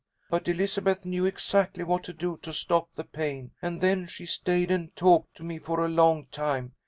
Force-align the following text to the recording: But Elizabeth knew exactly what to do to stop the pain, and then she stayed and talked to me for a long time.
But 0.31 0.47
Elizabeth 0.47 1.05
knew 1.05 1.25
exactly 1.27 1.83
what 1.83 2.03
to 2.05 2.13
do 2.13 2.37
to 2.41 2.51
stop 2.51 2.89
the 2.95 3.03
pain, 3.03 3.51
and 3.61 3.81
then 3.81 4.07
she 4.07 4.25
stayed 4.25 4.71
and 4.71 4.95
talked 4.95 5.35
to 5.35 5.43
me 5.43 5.59
for 5.59 5.79
a 5.85 5.87
long 5.87 6.25
time. 6.31 6.73